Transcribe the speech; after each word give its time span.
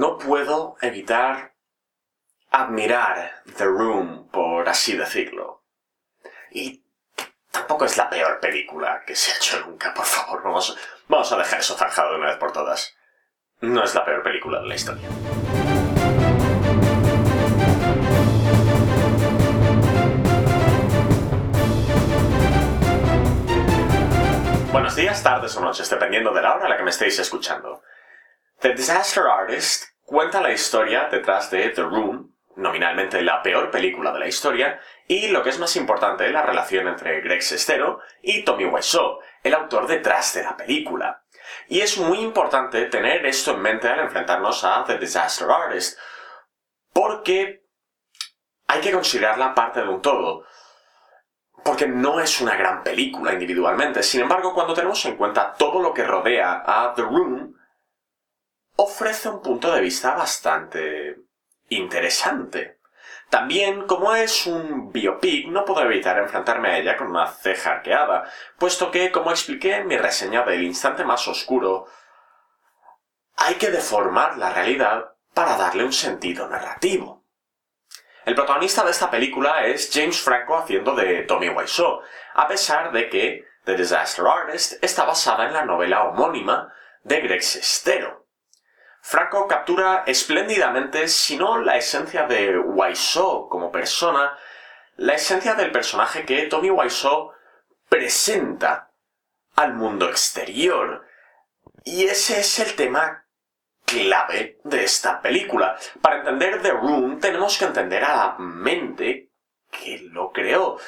no 0.00 0.16
puedo 0.16 0.78
evitar 0.80 1.52
admirar 2.50 3.42
The 3.58 3.66
Room, 3.66 4.30
por 4.30 4.66
así 4.66 4.96
decirlo. 4.96 5.62
Y 6.50 6.82
tampoco 7.50 7.84
es 7.84 7.98
la 7.98 8.08
peor 8.08 8.40
película 8.40 9.02
que 9.06 9.14
se 9.14 9.30
ha 9.30 9.36
hecho 9.36 9.60
nunca, 9.60 9.92
por 9.92 10.06
favor, 10.06 10.42
vamos, 10.42 10.74
vamos 11.06 11.30
a 11.30 11.36
dejar 11.36 11.60
eso 11.60 11.76
zanjado 11.76 12.12
de 12.12 12.16
una 12.16 12.28
vez 12.28 12.38
por 12.38 12.50
todas. 12.50 12.96
No 13.60 13.84
es 13.84 13.94
la 13.94 14.06
peor 14.06 14.22
película 14.22 14.62
de 14.62 14.68
la 14.68 14.74
historia. 14.74 15.06
Buenos 24.72 24.96
días, 24.96 25.22
tardes 25.22 25.54
o 25.58 25.60
noches, 25.60 25.90
dependiendo 25.90 26.32
de 26.32 26.40
la 26.40 26.54
hora 26.54 26.64
a 26.64 26.68
la 26.70 26.78
que 26.78 26.84
me 26.84 26.90
estéis 26.90 27.18
escuchando. 27.18 27.82
The 28.60 28.72
Disaster 28.74 29.26
Artist 29.26 29.89
cuenta 30.10 30.40
la 30.40 30.50
historia 30.50 31.08
detrás 31.08 31.52
de 31.52 31.68
The 31.68 31.82
Room, 31.82 32.34
nominalmente 32.56 33.22
la 33.22 33.42
peor 33.42 33.70
película 33.70 34.12
de 34.12 34.18
la 34.18 34.26
historia, 34.26 34.80
y 35.06 35.28
lo 35.28 35.40
que 35.44 35.50
es 35.50 35.60
más 35.60 35.76
importante, 35.76 36.28
la 36.30 36.42
relación 36.42 36.88
entre 36.88 37.20
Greg 37.20 37.40
Sestero 37.40 38.00
y 38.20 38.42
Tommy 38.42 38.64
Wiseau, 38.64 39.20
el 39.44 39.54
autor 39.54 39.86
detrás 39.86 40.34
de 40.34 40.42
la 40.42 40.56
película. 40.56 41.22
Y 41.68 41.80
es 41.80 41.96
muy 41.96 42.18
importante 42.18 42.86
tener 42.86 43.24
esto 43.24 43.52
en 43.52 43.60
mente 43.60 43.88
al 43.88 44.00
enfrentarnos 44.00 44.64
a 44.64 44.82
The 44.84 44.98
Disaster 44.98 45.48
Artist, 45.48 45.96
porque 46.92 47.62
hay 48.66 48.80
que 48.80 48.90
considerarla 48.90 49.54
parte 49.54 49.80
de 49.80 49.88
un 49.88 50.02
todo 50.02 50.44
porque 51.62 51.86
no 51.86 52.20
es 52.20 52.40
una 52.40 52.56
gran 52.56 52.82
película 52.82 53.34
individualmente. 53.34 54.02
Sin 54.02 54.22
embargo, 54.22 54.54
cuando 54.54 54.72
tenemos 54.72 55.04
en 55.04 55.16
cuenta 55.16 55.52
todo 55.52 55.82
lo 55.82 55.92
que 55.92 56.04
rodea 56.04 56.64
a 56.66 56.94
The 56.94 57.02
Room, 57.02 57.54
ofrece 58.76 59.28
un 59.28 59.42
punto 59.42 59.72
de 59.72 59.80
vista 59.80 60.14
bastante 60.14 61.16
interesante. 61.68 62.80
También, 63.28 63.86
como 63.86 64.14
es 64.14 64.46
un 64.46 64.90
biopic, 64.90 65.46
no 65.48 65.64
puedo 65.64 65.82
evitar 65.82 66.18
enfrentarme 66.18 66.70
a 66.70 66.78
ella 66.78 66.96
con 66.96 67.08
una 67.08 67.28
ceja 67.28 67.74
arqueada, 67.74 68.28
puesto 68.58 68.90
que, 68.90 69.12
como 69.12 69.30
expliqué 69.30 69.76
en 69.76 69.86
mi 69.86 69.96
reseña 69.96 70.42
del 70.42 70.64
instante 70.64 71.04
más 71.04 71.28
oscuro, 71.28 71.86
hay 73.36 73.54
que 73.54 73.70
deformar 73.70 74.36
la 74.36 74.52
realidad 74.52 75.12
para 75.32 75.56
darle 75.56 75.84
un 75.84 75.92
sentido 75.92 76.48
narrativo. 76.48 77.24
El 78.24 78.34
protagonista 78.34 78.84
de 78.84 78.90
esta 78.90 79.10
película 79.10 79.64
es 79.64 79.90
James 79.92 80.20
Franco 80.20 80.56
haciendo 80.56 80.94
de 80.94 81.22
Tommy 81.22 81.48
Wiseau, 81.48 82.00
a 82.34 82.48
pesar 82.48 82.92
de 82.92 83.08
que 83.08 83.44
The 83.64 83.76
Disaster 83.76 84.26
Artist 84.26 84.82
está 84.82 85.04
basada 85.04 85.46
en 85.46 85.54
la 85.54 85.64
novela 85.64 86.04
homónima 86.04 86.72
de 87.02 87.20
Greg 87.20 87.42
Sestero. 87.42 88.19
Franco 89.02 89.48
captura 89.48 90.04
espléndidamente, 90.06 91.08
si 91.08 91.36
no 91.36 91.58
la 91.58 91.76
esencia 91.76 92.26
de 92.26 92.58
Wiseau 92.58 93.48
como 93.48 93.72
persona, 93.72 94.36
la 94.96 95.14
esencia 95.14 95.54
del 95.54 95.72
personaje 95.72 96.24
que 96.26 96.42
Tommy 96.42 96.70
Wiseau 96.70 97.32
presenta 97.88 98.92
al 99.56 99.74
mundo 99.74 100.08
exterior. 100.08 101.06
Y 101.84 102.04
ese 102.04 102.40
es 102.40 102.58
el 102.58 102.74
tema 102.74 103.26
clave 103.84 104.58
de 104.64 104.84
esta 104.84 105.20
película. 105.20 105.76
Para 106.00 106.18
entender 106.18 106.62
The 106.62 106.72
Room 106.72 107.18
tenemos 107.18 107.58
que 107.58 107.64
entender 107.64 108.04
a 108.04 108.16
la 108.16 108.36
mente 108.38 109.30
que 109.70 109.98
lo 110.10 110.30
creó. 110.30 110.78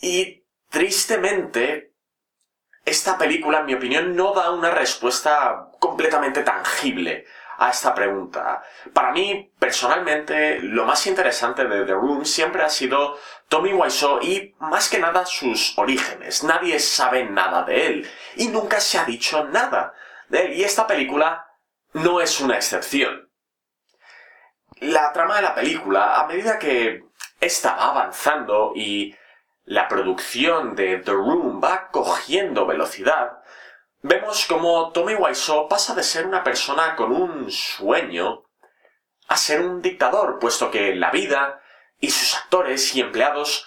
Y 0.00 0.44
tristemente, 0.68 1.94
esta 2.84 3.16
película, 3.16 3.60
en 3.60 3.66
mi 3.66 3.74
opinión, 3.74 4.16
no 4.16 4.34
da 4.34 4.50
una 4.50 4.70
respuesta 4.70 5.70
completamente 5.78 6.42
tangible 6.42 7.26
a 7.58 7.70
esta 7.70 7.94
pregunta. 7.94 8.62
Para 8.92 9.12
mí, 9.12 9.52
personalmente, 9.58 10.60
lo 10.60 10.84
más 10.84 11.06
interesante 11.06 11.64
de 11.64 11.84
The 11.84 11.92
Room 11.92 12.24
siempre 12.24 12.62
ha 12.62 12.68
sido 12.68 13.18
Tommy 13.48 13.72
Wiseau 13.72 14.20
y, 14.22 14.54
más 14.58 14.88
que 14.88 14.98
nada, 14.98 15.26
sus 15.26 15.76
orígenes. 15.78 16.44
Nadie 16.44 16.78
sabe 16.78 17.24
nada 17.24 17.62
de 17.62 17.86
él 17.86 18.10
y 18.36 18.48
nunca 18.48 18.80
se 18.80 18.98
ha 18.98 19.04
dicho 19.04 19.44
nada 19.44 19.94
de 20.28 20.46
él. 20.46 20.52
Y 20.54 20.64
esta 20.64 20.86
película 20.86 21.46
no 21.92 22.20
es 22.20 22.40
una 22.40 22.56
excepción. 22.56 23.30
La 24.80 25.12
trama 25.12 25.36
de 25.36 25.42
la 25.42 25.54
película, 25.54 26.20
a 26.20 26.26
medida 26.26 26.58
que 26.58 27.04
esta 27.40 27.74
va 27.76 27.90
avanzando 27.90 28.72
y 28.74 29.14
la 29.64 29.88
producción 29.88 30.74
de 30.74 30.98
The 30.98 31.12
Room 31.12 31.60
va 31.62 31.88
cogiendo 31.90 32.66
velocidad, 32.66 33.38
vemos 34.04 34.44
como 34.44 34.92
Tommy 34.92 35.14
Wiseau 35.14 35.66
pasa 35.66 35.94
de 35.94 36.02
ser 36.02 36.26
una 36.26 36.44
persona 36.44 36.94
con 36.94 37.10
un 37.10 37.50
sueño 37.50 38.44
a 39.28 39.36
ser 39.36 39.62
un 39.62 39.80
dictador, 39.80 40.38
puesto 40.38 40.70
que 40.70 40.94
la 40.94 41.10
vida 41.10 41.62
y 41.98 42.10
sus 42.10 42.36
actores 42.36 42.94
y 42.94 43.00
empleados 43.00 43.66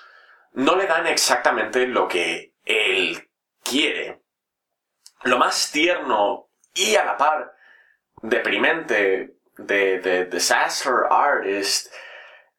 no 0.54 0.76
le 0.76 0.86
dan 0.86 1.08
exactamente 1.08 1.88
lo 1.88 2.08
que 2.08 2.54
él 2.66 3.32
quiere. 3.64 4.22
Lo 5.24 5.40
más 5.40 5.72
tierno 5.72 6.52
y 6.76 6.96
a 6.96 7.04
la 7.04 7.18
par 7.18 7.56
deprimente 8.22 9.38
de, 9.58 10.00
de 10.00 10.26
Disaster 10.26 11.08
Artist 11.10 11.92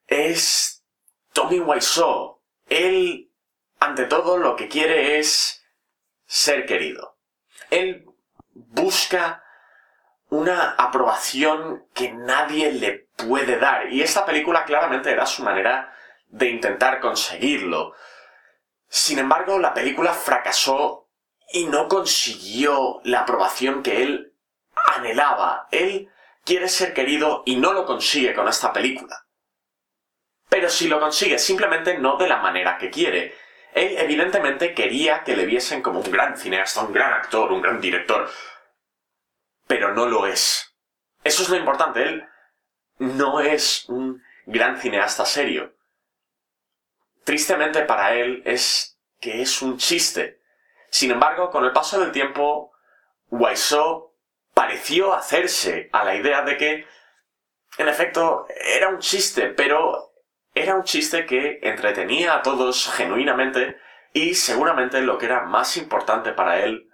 es 0.09 0.85
Tommy 1.33 1.61
Wiseau. 1.61 2.43
Él, 2.69 3.31
ante 3.79 4.07
todo, 4.07 4.37
lo 4.37 4.57
que 4.57 4.67
quiere 4.67 5.21
es 5.21 5.65
ser 6.27 6.67
querido. 6.67 7.18
Él 7.71 8.07
busca 8.55 9.45
una 10.31 10.73
aprobación 10.73 11.87
que 11.95 12.13
nadie 12.13 12.73
le 12.73 13.09
puede 13.17 13.59
dar. 13.59 13.93
Y 13.93 14.03
esta 14.03 14.25
película 14.25 14.65
claramente 14.65 15.11
era 15.11 15.27
su 15.27 15.43
manera 15.43 15.93
de 16.29 16.51
intentar 16.51 17.01
conseguirlo. 17.01 17.95
Sin 18.89 19.19
embargo, 19.19 19.59
la 19.59 19.75
película 19.75 20.13
fracasó 20.13 21.09
y 21.53 21.67
no 21.67 21.89
consiguió 21.89 23.01
la 23.05 23.21
aprobación 23.21 23.83
que 23.83 24.03
él 24.03 24.35
anhelaba. 24.97 25.69
Él 25.71 26.11
quiere 26.45 26.69
ser 26.69 26.95
querido 26.95 27.43
y 27.47 27.57
no 27.57 27.73
lo 27.73 27.87
consigue 27.87 28.35
con 28.35 28.49
esta 28.49 28.73
película. 28.73 29.27
Pero 30.49 30.69
si 30.71 30.89
lo 30.89 31.01
consigue, 31.01 31.39
simplemente 31.39 31.99
no 31.99 32.17
de 32.17 32.29
la 32.29 32.39
manera 32.39 32.79
que 32.79 32.91
quiere. 32.91 33.35
Él 33.75 33.97
evidentemente 33.99 34.75
quería 34.75 35.23
que 35.25 35.37
le 35.37 35.47
viesen 35.47 35.83
como 35.83 36.01
un 36.01 36.11
gran 36.11 36.37
cineasta, 36.37 36.83
un 36.83 36.93
gran 36.93 37.13
actor, 37.13 37.53
un 37.53 37.63
gran 37.63 37.81
director. 37.81 38.29
Pero 39.67 39.95
no 39.95 40.07
lo 40.07 40.27
es. 40.27 40.75
Eso 41.23 41.43
es 41.43 41.49
lo 41.49 41.57
importante. 41.57 42.03
Él 42.03 42.29
no 42.99 43.41
es 43.41 43.89
un 43.89 44.23
gran 44.47 44.79
cineasta 44.79 45.25
serio. 45.25 45.75
Tristemente 47.25 47.83
para 47.83 48.15
él 48.15 48.43
es 48.47 48.99
que 49.21 49.43
es 49.43 49.61
un 49.63 49.77
chiste. 49.77 50.41
Sin 50.91 51.11
embargo, 51.11 51.51
con 51.51 51.65
el 51.65 51.73
paso 51.73 52.01
del 52.01 52.13
tiempo, 52.13 52.73
Wiseau 53.31 54.15
pareció 54.55 55.13
hacerse 55.13 55.91
a 55.93 56.05
la 56.05 56.15
idea 56.15 56.43
de 56.43 56.57
que, 56.57 56.87
en 57.77 57.89
efecto, 57.89 58.47
era 58.49 58.89
un 58.89 58.99
chiste, 58.99 59.49
pero 59.51 60.08
era 60.55 60.75
un 60.75 60.85
chiste 60.85 61.27
que 61.27 61.61
entretenía 61.63 62.35
a 62.35 62.43
todos 62.43 62.91
genuinamente 62.93 63.77
y 64.13 64.35
seguramente 64.35 65.01
lo 65.03 65.19
que 65.19 65.27
era 65.27 65.45
más 65.45 65.77
importante 65.77 66.33
para 66.33 66.61
él 66.65 66.89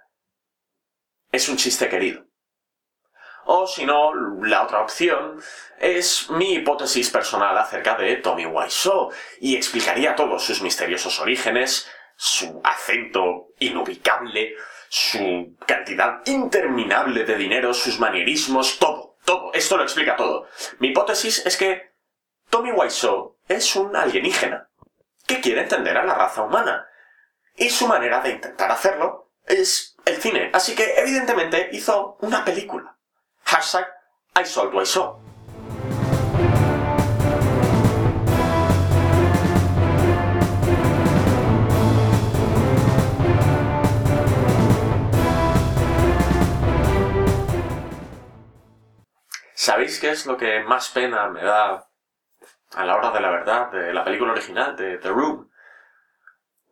es 1.31 1.49
un 1.49 1.57
chiste 1.57 1.89
querido. 1.89 2.25
O 3.47 3.67
si 3.67 3.85
no, 3.85 4.11
la 4.41 4.63
otra 4.63 4.81
opción 4.81 5.39
es 5.79 6.29
mi 6.31 6.55
hipótesis 6.55 7.11
personal 7.11 7.55
acerca 7.57 7.95
de 7.95 8.15
Tommy 8.17 8.45
Wiseau 8.45 9.11
y 9.39 9.55
explicaría 9.55 10.15
todos 10.15 10.43
sus 10.43 10.61
misteriosos 10.61 11.19
orígenes, 11.19 11.87
su 12.15 12.59
acento 12.63 13.49
inubicable, 13.59 14.55
su 14.89 15.55
cantidad 15.65 16.21
interminable 16.25 17.23
de 17.23 17.35
dinero, 17.35 17.73
sus 17.73 17.99
manierismos, 17.99 18.79
todo, 18.79 19.17
todo. 19.23 19.53
Esto 19.53 19.77
lo 19.77 19.83
explica 19.83 20.15
todo. 20.15 20.47
Mi 20.79 20.87
hipótesis 20.87 21.45
es 21.45 21.55
que 21.55 21.94
Tommy 22.49 22.71
Wiseau 22.71 23.37
es 23.47 23.75
un 23.75 23.95
alienígena 23.95 24.69
que 25.25 25.41
quiere 25.41 25.61
entender 25.61 25.97
a 25.97 26.05
la 26.05 26.15
raza 26.15 26.43
humana. 26.43 26.87
Y 27.55 27.69
su 27.69 27.87
manera 27.87 28.21
de 28.21 28.31
intentar 28.31 28.71
hacerlo 28.71 29.31
es 29.45 29.95
el 30.05 30.21
cine. 30.21 30.51
Así 30.53 30.75
que, 30.75 30.95
evidentemente, 30.97 31.69
hizo 31.71 32.17
una 32.21 32.43
película. 32.43 32.97
Hashtag 33.43 33.87
I 34.39 34.45
sold 34.45 34.73
Wiseau. 34.73 35.19
¿Sabéis 49.53 49.99
qué 49.99 50.11
es 50.11 50.25
lo 50.27 50.37
que 50.37 50.61
más 50.63 50.89
pena 50.89 51.27
me 51.27 51.43
da 51.43 51.87
a 52.75 52.85
la 52.85 52.95
hora 52.95 53.11
de 53.11 53.19
la 53.21 53.29
verdad 53.29 53.71
de 53.71 53.93
la 53.93 54.03
película 54.03 54.33
original, 54.33 54.75
de 54.75 54.97
The 54.97 55.09
Room? 55.09 55.49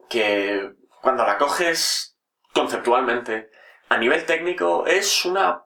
Que 0.10 0.74
cuando 1.02 1.26
la 1.26 1.38
coges 1.38 2.18
conceptualmente, 2.54 3.50
a 3.90 3.98
nivel 3.98 4.26
técnico, 4.26 4.86
es 4.86 5.26
una 5.26 5.64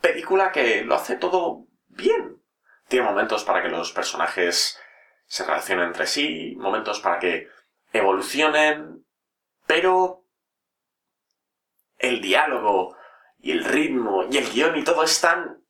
película 0.00 0.52
que 0.52 0.84
lo 0.84 0.94
hace 0.94 1.16
todo 1.16 1.66
bien. 1.88 2.42
Tiene 2.88 3.06
momentos 3.06 3.44
para 3.44 3.62
que 3.62 3.68
los 3.68 3.92
personajes 3.92 4.78
se 5.26 5.44
relacionen 5.44 5.86
entre 5.86 6.06
sí, 6.06 6.54
momentos 6.56 7.00
para 7.00 7.18
que 7.18 7.48
evolucionen, 7.92 9.04
pero 9.66 10.24
el 11.98 12.20
diálogo 12.20 12.96
y 13.38 13.52
el 13.52 13.64
ritmo 13.64 14.24
y 14.30 14.36
el 14.36 14.50
guion 14.50 14.76
y 14.76 14.84
todo 14.84 15.02
es 15.02 15.20
tan 15.20 15.64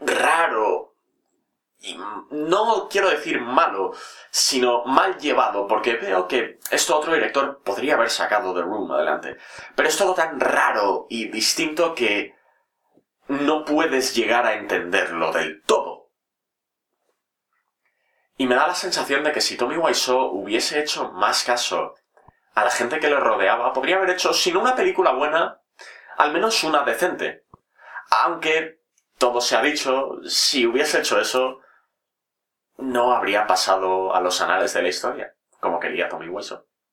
raro 0.00 0.95
y 1.86 1.96
no 2.30 2.88
quiero 2.90 3.08
decir 3.08 3.40
malo, 3.40 3.92
sino 4.30 4.84
mal 4.84 5.18
llevado, 5.18 5.66
porque 5.68 5.94
veo 5.94 6.26
que 6.26 6.58
esto 6.70 6.98
otro 6.98 7.14
director 7.14 7.62
podría 7.62 7.94
haber 7.94 8.10
sacado 8.10 8.52
The 8.52 8.62
Room 8.62 8.90
adelante. 8.90 9.36
Pero 9.74 9.88
es 9.88 9.96
todo 9.96 10.14
tan 10.14 10.40
raro 10.40 11.06
y 11.08 11.28
distinto 11.28 11.94
que 11.94 12.34
no 13.28 13.64
puedes 13.64 14.14
llegar 14.14 14.46
a 14.46 14.54
entenderlo 14.54 15.32
del 15.32 15.62
todo. 15.62 16.10
Y 18.36 18.46
me 18.46 18.56
da 18.56 18.66
la 18.66 18.74
sensación 18.74 19.22
de 19.24 19.32
que 19.32 19.40
si 19.40 19.56
Tommy 19.56 19.76
Wiseau 19.76 20.26
hubiese 20.32 20.80
hecho 20.80 21.12
más 21.12 21.44
caso 21.44 21.94
a 22.54 22.64
la 22.64 22.70
gente 22.70 22.98
que 22.98 23.08
le 23.08 23.20
rodeaba, 23.20 23.72
podría 23.72 23.96
haber 23.96 24.10
hecho, 24.10 24.32
si 24.32 24.52
no 24.52 24.60
una 24.60 24.74
película 24.74 25.12
buena, 25.12 25.62
al 26.16 26.32
menos 26.32 26.64
una 26.64 26.82
decente. 26.82 27.44
Aunque, 28.10 28.80
todo 29.18 29.40
se 29.40 29.56
ha 29.56 29.62
dicho, 29.62 30.18
si 30.26 30.66
hubiese 30.66 30.98
hecho 30.98 31.20
eso, 31.20 31.60
no 32.78 33.12
habría 33.12 33.46
pasado 33.46 34.14
a 34.14 34.20
los 34.20 34.40
anales 34.40 34.74
de 34.74 34.82
la 34.82 34.88
historia, 34.88 35.34
como 35.60 35.80
quería 35.80 36.08
Tommy 36.08 36.28
Wiseau. 36.28 36.65